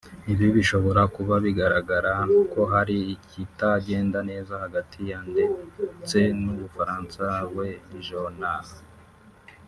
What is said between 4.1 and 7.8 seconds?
neza hagati ye ndetse n’ umufasha we